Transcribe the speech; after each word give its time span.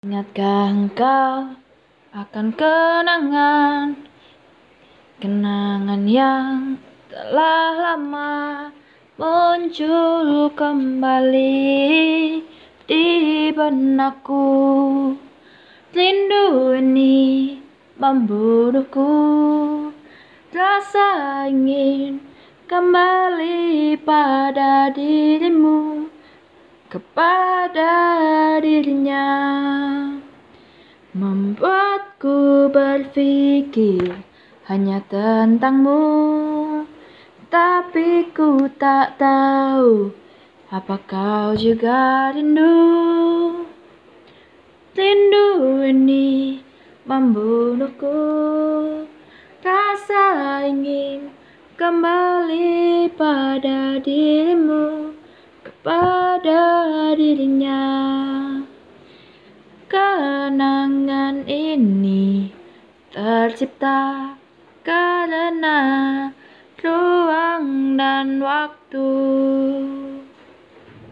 Ingatkah 0.00 0.72
engkau 0.72 1.60
akan 2.16 2.46
kenangan? 2.56 4.00
Kenangan 5.20 6.08
yang 6.08 6.80
telah 7.12 7.76
lama 7.76 8.72
muncul 9.20 10.48
kembali 10.56 11.52
di 12.88 13.06
benakku. 13.52 14.48
Rindu 15.92 16.80
ini 16.80 17.60
membunuhku. 18.00 19.12
Rasa 20.48 21.44
ingin 21.52 22.24
kembali 22.64 24.00
pada 24.00 24.88
dirimu 24.96 26.08
Kepada 26.88 28.58
dirinya 28.64 28.99
Membuatku 31.20 32.72
berpikir 32.72 34.24
hanya 34.72 35.04
tentangmu. 35.04 36.00
Tapi 37.52 38.32
ku 38.32 38.64
tak 38.80 39.20
tahu 39.20 40.16
apa 40.72 40.96
kau 41.04 41.52
juga 41.60 42.32
rindu. 42.32 42.72
Rindu 44.96 45.84
ini 45.84 46.64
membunuhku. 47.04 48.16
Rasa 49.60 50.64
ingin 50.72 51.28
kembali 51.76 53.12
pada 53.12 54.00
dirimu 54.00 55.12
Kepada 55.60 56.64
dirinya 57.12 58.39
Kenangan 59.90 61.50
ini 61.50 62.46
tercipta 63.10 64.38
karena 64.86 65.82
ruang 66.78 67.98
dan 67.98 68.38
waktu 68.38 69.10